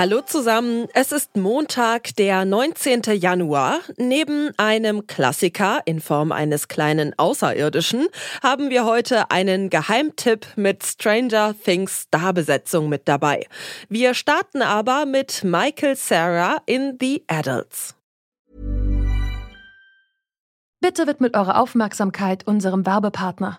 Hallo 0.00 0.22
zusammen, 0.22 0.88
es 0.94 1.12
ist 1.12 1.36
Montag, 1.36 2.16
der 2.16 2.46
19. 2.46 3.02
Januar. 3.20 3.80
Neben 3.98 4.48
einem 4.56 5.06
Klassiker 5.06 5.80
in 5.84 6.00
Form 6.00 6.32
eines 6.32 6.68
kleinen 6.68 7.12
Außerirdischen 7.18 8.06
haben 8.42 8.70
wir 8.70 8.86
heute 8.86 9.30
einen 9.30 9.68
Geheimtipp 9.68 10.46
mit 10.56 10.86
Stranger 10.86 11.54
Things 11.66 12.04
Starbesetzung 12.08 12.88
mit 12.88 13.08
dabei. 13.08 13.46
Wir 13.90 14.14
starten 14.14 14.62
aber 14.62 15.04
mit 15.04 15.44
Michael 15.44 15.96
Sarah 15.96 16.62
in 16.64 16.96
The 16.98 17.22
Adults. 17.26 17.94
Bitte 20.80 21.08
widmet 21.08 21.36
eure 21.36 21.58
Aufmerksamkeit 21.58 22.46
unserem 22.46 22.86
Werbepartner. 22.86 23.58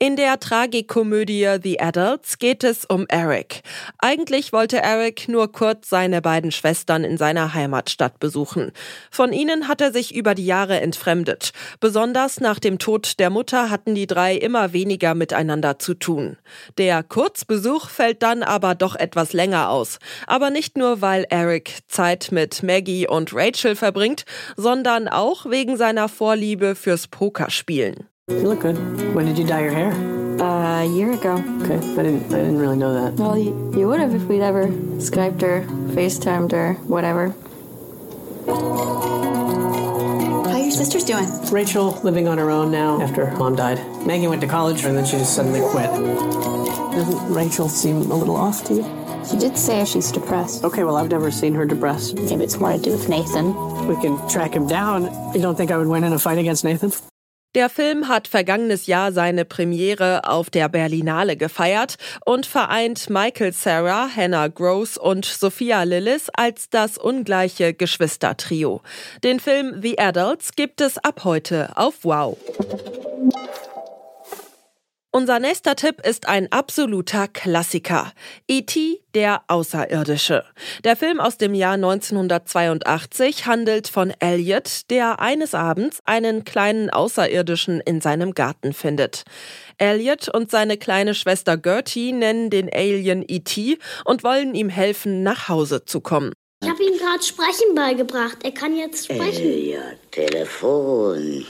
In 0.00 0.16
der 0.16 0.40
Tragikomödie 0.40 1.58
The 1.62 1.78
Adults 1.78 2.38
geht 2.38 2.64
es 2.64 2.84
um 2.84 3.06
Eric. 3.08 3.62
Eigentlich 3.98 4.52
wollte 4.52 4.82
Eric 4.82 5.28
nur 5.28 5.52
kurz 5.52 5.88
seine 5.88 6.20
beiden 6.20 6.50
Schwestern 6.50 7.04
in 7.04 7.16
seiner 7.16 7.54
Heimatstadt 7.54 8.18
besuchen. 8.18 8.72
Von 9.12 9.32
ihnen 9.32 9.68
hat 9.68 9.80
er 9.80 9.92
sich 9.92 10.12
über 10.12 10.34
die 10.34 10.46
Jahre 10.46 10.80
entfremdet. 10.80 11.52
Besonders 11.78 12.40
nach 12.40 12.58
dem 12.58 12.80
Tod 12.80 13.20
der 13.20 13.30
Mutter 13.30 13.70
hatten 13.70 13.94
die 13.94 14.08
drei 14.08 14.34
immer 14.34 14.72
weniger 14.72 15.14
miteinander 15.14 15.78
zu 15.78 15.94
tun. 15.94 16.38
Der 16.76 17.04
Kurzbesuch 17.04 17.88
fällt 17.88 18.24
dann 18.24 18.42
aber 18.42 18.74
doch 18.74 18.96
etwas 18.96 19.32
länger 19.32 19.70
aus. 19.70 20.00
Aber 20.26 20.50
nicht 20.50 20.76
nur, 20.76 21.02
weil 21.02 21.24
Eric 21.30 21.78
Zeit 21.86 22.32
mit 22.32 22.64
Maggie 22.64 23.06
und 23.06 23.32
Rachel 23.32 23.76
verbringt, 23.76 24.24
sondern 24.56 25.06
auch 25.06 25.48
wegen 25.48 25.76
seiner 25.76 26.08
Vorliebe 26.08 26.74
fürs 26.74 27.06
Pokerspielen. 27.06 28.08
You 28.26 28.48
look 28.48 28.60
good. 28.60 29.14
When 29.14 29.26
did 29.26 29.36
you 29.36 29.46
dye 29.46 29.60
your 29.60 29.72
hair? 29.72 29.92
Uh, 30.40 30.82
a 30.82 30.86
year 30.86 31.12
ago. 31.12 31.34
Okay, 31.62 31.76
I 31.76 32.02
didn't. 32.02 32.24
I 32.32 32.38
didn't 32.38 32.58
really 32.58 32.78
know 32.78 32.94
that. 32.94 33.20
Well, 33.20 33.36
you, 33.36 33.72
you 33.76 33.86
would 33.86 34.00
have 34.00 34.14
if 34.14 34.22
we'd 34.24 34.40
ever 34.40 34.68
Skyped 34.68 35.42
her, 35.42 35.60
FaceTimed 35.92 36.52
her, 36.52 36.72
whatever. 36.84 37.34
How 40.50 40.56
your 40.56 40.70
sisters 40.70 41.04
doing? 41.04 41.26
Rachel 41.52 42.00
living 42.02 42.26
on 42.26 42.38
her 42.38 42.50
own 42.50 42.70
now 42.70 42.98
after 43.02 43.30
mom 43.32 43.56
died. 43.56 43.78
Maggie 44.06 44.26
went 44.26 44.40
to 44.40 44.46
college 44.46 44.84
and 44.86 44.96
then 44.96 45.04
she 45.04 45.18
just 45.18 45.34
suddenly 45.34 45.60
quit. 45.60 45.90
Doesn't 45.90 47.34
Rachel 47.34 47.68
seem 47.68 48.10
a 48.10 48.14
little 48.14 48.36
off 48.36 48.64
to 48.64 48.74
you? 48.74 49.24
She 49.30 49.36
did 49.36 49.58
say 49.58 49.84
she's 49.84 50.10
depressed. 50.10 50.64
Okay, 50.64 50.84
well 50.84 50.96
I've 50.96 51.10
never 51.10 51.30
seen 51.30 51.52
her 51.54 51.66
depressed. 51.66 52.14
Maybe 52.14 52.44
it's 52.44 52.58
more 52.58 52.72
to 52.72 52.78
do 52.78 52.92
with 52.92 53.06
Nathan. 53.10 53.54
We 53.86 54.00
can 54.00 54.16
track 54.30 54.54
him 54.54 54.66
down. 54.66 55.04
You 55.34 55.42
don't 55.42 55.56
think 55.56 55.70
I 55.70 55.76
would 55.76 55.88
win 55.88 56.04
in 56.04 56.14
a 56.14 56.18
fight 56.18 56.38
against 56.38 56.64
Nathan? 56.64 56.90
Der 57.54 57.68
Film 57.68 58.08
hat 58.08 58.26
vergangenes 58.26 58.88
Jahr 58.88 59.12
seine 59.12 59.44
Premiere 59.44 60.28
auf 60.28 60.50
der 60.50 60.68
Berlinale 60.68 61.36
gefeiert 61.36 61.96
und 62.24 62.46
vereint 62.46 63.08
Michael 63.08 63.52
Sarah, 63.52 64.08
Hannah 64.08 64.48
Gross 64.48 64.98
und 64.98 65.24
Sophia 65.24 65.84
Lillis 65.84 66.30
als 66.30 66.68
das 66.68 66.98
ungleiche 66.98 67.72
Geschwistertrio. 67.72 68.82
Den 69.22 69.38
Film 69.38 69.80
The 69.80 70.00
Adults 70.00 70.56
gibt 70.56 70.80
es 70.80 70.98
ab 70.98 71.22
heute 71.22 71.70
auf 71.76 71.94
Wow. 72.02 72.36
Unser 75.16 75.38
nächster 75.38 75.76
Tipp 75.76 76.04
ist 76.04 76.26
ein 76.26 76.50
absoluter 76.50 77.28
Klassiker. 77.28 78.12
E.T. 78.48 79.00
der 79.14 79.42
Außerirdische. 79.46 80.42
Der 80.82 80.96
Film 80.96 81.20
aus 81.20 81.38
dem 81.38 81.54
Jahr 81.54 81.74
1982 81.74 83.46
handelt 83.46 83.86
von 83.86 84.12
Elliot, 84.18 84.90
der 84.90 85.20
eines 85.20 85.54
Abends 85.54 86.00
einen 86.04 86.42
kleinen 86.42 86.90
Außerirdischen 86.90 87.80
in 87.80 88.00
seinem 88.00 88.34
Garten 88.34 88.72
findet. 88.72 89.22
Elliot 89.78 90.28
und 90.34 90.50
seine 90.50 90.78
kleine 90.78 91.14
Schwester 91.14 91.56
Gertie 91.58 92.10
nennen 92.10 92.50
den 92.50 92.68
Alien 92.68 93.24
E.T. 93.24 93.78
und 94.04 94.24
wollen 94.24 94.56
ihm 94.56 94.68
helfen, 94.68 95.22
nach 95.22 95.48
Hause 95.48 95.84
zu 95.84 96.00
kommen. 96.00 96.32
Ich 96.60 96.68
habe 96.68 96.82
ihm 96.82 96.98
gerade 96.98 97.22
Sprechen 97.22 97.76
beigebracht. 97.76 98.38
Er 98.42 98.50
kann 98.50 98.76
jetzt 98.76 99.04
sprechen. 99.04 99.44
Elliot, 99.44 100.10
Telefon. 100.10 101.46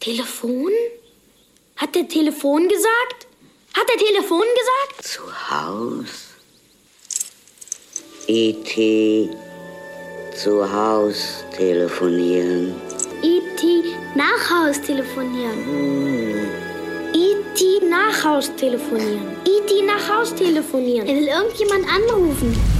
Telefon? 0.00 0.72
Hat 1.78 1.94
der 1.94 2.08
Telefon 2.08 2.66
gesagt? 2.68 3.28
Hat 3.72 3.86
der 3.88 4.04
Telefon 4.04 4.42
gesagt? 4.42 5.06
Zu 5.06 5.22
Haus. 5.50 6.28
E.T. 8.26 9.30
zu 10.36 10.72
Haus 10.72 11.44
telefonieren. 11.56 12.74
E.T. 13.22 13.84
nach 14.16 14.50
Haus 14.50 14.80
telefonieren. 14.80 16.50
E.T. 17.14 17.86
nach 17.88 18.24
Haus 18.24 18.50
telefonieren. 18.56 19.36
E.T. 19.46 19.82
nach 19.82 20.08
Haus 20.08 20.34
telefonieren. 20.34 21.06
Er 21.06 21.14
will 21.14 21.28
irgendjemand 21.28 21.86
anrufen. 21.88 22.77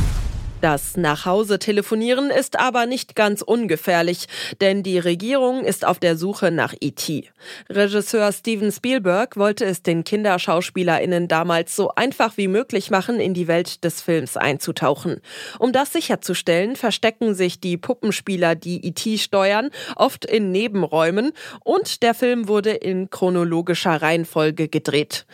Das 0.60 0.96
Nachhause 0.96 1.60
telefonieren 1.60 2.30
ist 2.30 2.58
aber 2.58 2.86
nicht 2.86 3.14
ganz 3.14 3.42
ungefährlich, 3.42 4.26
denn 4.60 4.82
die 4.82 4.98
Regierung 4.98 5.64
ist 5.64 5.86
auf 5.86 6.00
der 6.00 6.16
Suche 6.16 6.50
nach 6.50 6.74
E.T. 6.80 7.28
Regisseur 7.70 8.32
Steven 8.32 8.72
Spielberg 8.72 9.36
wollte 9.36 9.64
es 9.64 9.84
den 9.84 10.02
KinderschauspielerInnen 10.02 11.28
damals 11.28 11.76
so 11.76 11.92
einfach 11.94 12.36
wie 12.36 12.48
möglich 12.48 12.91
machen, 12.91 13.20
in 13.20 13.34
die 13.34 13.46
Welt 13.46 13.84
des 13.84 14.00
Films 14.00 14.36
einzutauchen. 14.36 15.20
Um 15.60 15.72
das 15.72 15.92
sicherzustellen, 15.92 16.75
verstecken 16.75 17.36
sich 17.36 17.60
die 17.60 17.76
Puppenspieler, 17.76 18.56
die 18.56 18.84
E.T. 18.84 19.19
steuern, 19.19 19.70
oft 19.94 20.25
in 20.25 20.50
Nebenräumen 20.50 21.34
und 21.62 22.02
der 22.02 22.14
Film 22.14 22.48
wurde 22.48 22.70
in 22.70 23.10
chronologischer 23.10 24.02
Reihenfolge 24.02 24.66
gedreht. 24.66 25.25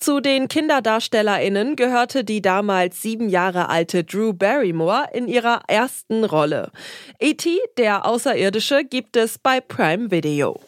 Zu 0.00 0.20
den 0.20 0.48
KinderdarstellerInnen 0.48 1.76
gehörte 1.76 2.24
die 2.24 2.40
damals 2.40 3.02
sieben 3.02 3.28
Jahre 3.28 3.68
alte 3.68 4.02
Drew 4.02 4.32
Barrymore 4.32 5.08
in 5.12 5.28
ihrer 5.28 5.60
ersten 5.68 6.24
Rolle. 6.24 6.70
E.T., 7.18 7.58
der 7.76 8.06
Außerirdische, 8.06 8.84
gibt 8.84 9.18
es 9.18 9.36
bei 9.36 9.60
Prime 9.60 10.10
Video. 10.10 10.58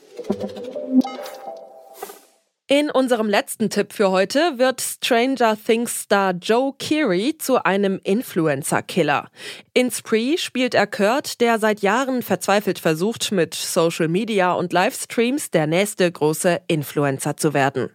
In 2.75 2.91
unserem 2.91 3.29
letzten 3.29 3.69
Tipp 3.69 3.93
für 3.93 4.11
heute 4.11 4.55
wird 4.57 4.81
Stranger 4.81 5.59
Things 5.63 6.05
Star 6.05 6.33
Joe 6.33 6.73
Keery 6.79 7.37
zu 7.37 7.63
einem 7.63 8.01
Influencer-Killer. 8.03 9.29
In 9.75 9.91
Spree 9.91 10.39
spielt 10.39 10.75
er 10.75 10.87
Kurt, 10.87 11.43
der 11.43 11.59
seit 11.59 11.81
Jahren 11.81 12.23
verzweifelt 12.23 12.79
versucht, 12.79 13.31
mit 13.31 13.55
Social 13.55 14.09
Media 14.09 14.55
und 14.55 14.73
Livestreams 14.73 15.51
der 15.51 15.67
nächste 15.67 16.11
große 16.11 16.63
Influencer 16.67 17.37
zu 17.37 17.53
werden. 17.53 17.91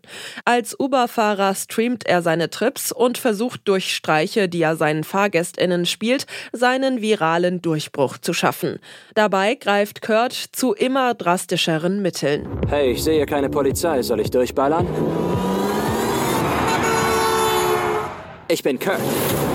Als 0.46 0.80
Uber-Fahrer 0.80 1.56
streamt 1.56 2.06
er 2.06 2.22
seine 2.22 2.52
Trips 2.52 2.92
und 2.92 3.18
versucht 3.18 3.62
durch 3.68 3.96
Streiche, 3.96 4.48
die 4.48 4.62
er 4.62 4.76
seinen 4.76 5.04
FahrgästInnen 5.04 5.88
spielt, 5.88 6.28
seinen 6.52 7.02
viralen 7.02 7.64
Durchbruch 7.64 8.20
zu 8.20 8.32
schaffen. 8.32 8.78
Dabei 9.16 9.56
greift 9.56 10.04
Kurt 10.04 10.34
zu 10.34 10.74
immer 10.74 11.16
drastischeren 11.16 12.04
Mitteln. 12.04 12.48
Hey, 12.70 12.92
ich 12.92 13.04
sehe 13.04 13.26
keine 13.26 13.50
Polizei. 13.50 14.04
Soll 14.04 14.20
ich 14.20 14.30
durchballern? 14.68 14.88
Ich 18.50 18.64
bin 18.64 18.80
Kurt. 18.80 19.00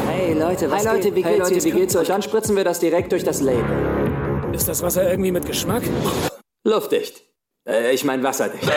Hey 0.09 0.35
Leute, 0.35 0.71
was 0.71 0.85
hey, 0.87 0.97
Leute, 0.97 1.15
wie, 1.15 1.25
hey, 1.25 1.39
Leute, 1.39 1.65
wie 1.65 1.71
geht's 1.71 1.97
euch? 1.97 2.09
Dann 2.09 2.23
spritzen 2.23 2.57
wir 2.57 2.65
das 2.65 2.79
direkt 2.79 3.13
durch 3.13 3.25
das 3.25 3.41
Label. 3.41 3.65
Ist 4.53 4.69
das 4.69 4.83
Wasser 4.83 5.11
irgendwie 5.11 5.33
mit 5.33 5.47
Geschmack? 5.47 5.83
Luftdicht. 6.65 7.23
Äh, 7.67 7.95
ich 7.95 8.05
mein 8.05 8.23
wasserdicht. 8.23 8.71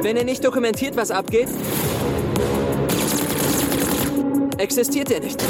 Wenn 0.00 0.16
ihr 0.16 0.24
nicht 0.24 0.44
dokumentiert, 0.44 0.96
was 0.96 1.10
abgeht, 1.10 1.48
existiert 4.58 5.10
ihr 5.10 5.20
nicht. 5.20 5.40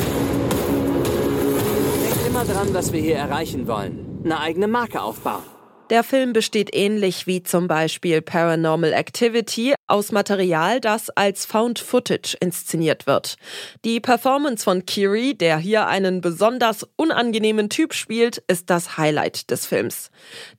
Denkt 2.04 2.26
immer 2.26 2.44
dran, 2.44 2.74
was 2.74 2.92
wir 2.92 3.00
hier 3.00 3.16
erreichen 3.16 3.68
wollen. 3.68 4.20
Eine 4.24 4.40
eigene 4.40 4.66
Marke 4.66 5.00
aufbauen. 5.00 5.51
Der 5.92 6.04
Film 6.04 6.32
besteht 6.32 6.74
ähnlich 6.74 7.26
wie 7.26 7.42
zum 7.42 7.68
Beispiel 7.68 8.22
Paranormal 8.22 8.94
Activity 8.94 9.74
aus 9.86 10.10
Material, 10.10 10.80
das 10.80 11.10
als 11.10 11.44
Found 11.44 11.78
Footage 11.78 12.34
inszeniert 12.40 13.06
wird. 13.06 13.36
Die 13.84 14.00
Performance 14.00 14.64
von 14.64 14.86
Kiri, 14.86 15.34
der 15.34 15.58
hier 15.58 15.88
einen 15.88 16.22
besonders 16.22 16.88
unangenehmen 16.96 17.68
Typ 17.68 17.92
spielt, 17.92 18.38
ist 18.46 18.70
das 18.70 18.96
Highlight 18.96 19.50
des 19.50 19.66
Films. 19.66 20.10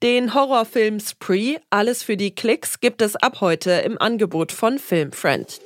Den 0.03 0.35
Horrorfilm 0.35 0.99
Spree, 0.99 1.57
alles 1.71 2.03
für 2.03 2.15
die 2.15 2.35
Klicks, 2.35 2.79
gibt 2.79 3.01
es 3.01 3.15
ab 3.15 3.41
heute 3.41 3.71
im 3.71 3.99
Angebot 3.99 4.51
von 4.51 4.77
Filmfriend. 4.77 5.59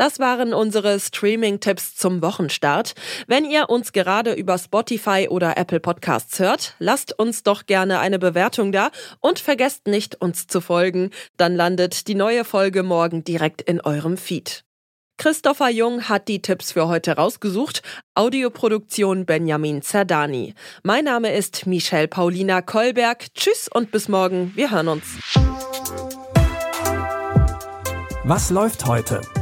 Das 0.00 0.18
waren 0.18 0.54
unsere 0.54 0.98
Streaming-Tipps 0.98 1.94
zum 1.94 2.22
Wochenstart. 2.22 2.94
Wenn 3.26 3.44
ihr 3.44 3.68
uns 3.68 3.92
gerade 3.92 4.32
über 4.32 4.56
Spotify 4.56 5.28
oder 5.28 5.58
Apple 5.58 5.78
Podcasts 5.78 6.38
hört, 6.38 6.74
lasst 6.78 7.18
uns 7.18 7.42
doch 7.42 7.66
gerne 7.66 7.98
eine 7.98 8.18
Bewertung 8.18 8.72
da 8.72 8.92
und 9.20 9.40
vergesst 9.40 9.88
nicht, 9.88 10.18
uns 10.18 10.46
zu 10.46 10.62
folgen. 10.62 11.10
Dann 11.36 11.54
landet 11.54 12.08
die 12.08 12.14
neue 12.14 12.46
Folge 12.46 12.82
morgen 12.82 13.24
direkt 13.24 13.60
in 13.60 13.82
eurem 13.82 14.16
Feed. 14.16 14.64
Christopher 15.18 15.68
Jung 15.68 16.08
hat 16.08 16.28
die 16.28 16.40
Tipps 16.40 16.72
für 16.72 16.88
heute 16.88 17.16
rausgesucht. 17.16 17.82
Audioproduktion 18.14 19.26
Benjamin 19.26 19.82
Zerdani. 19.82 20.54
Mein 20.82 21.04
Name 21.04 21.36
ist 21.36 21.66
Michelle 21.66 22.08
Paulina 22.08 22.62
Kolberg. 22.62 23.34
Tschüss 23.34 23.68
und 23.68 23.90
bis 23.90 24.08
morgen. 24.08 24.52
Wir 24.54 24.70
hören 24.70 24.88
uns. 24.88 25.04
Was 28.24 28.48
läuft 28.48 28.86
heute? 28.86 29.20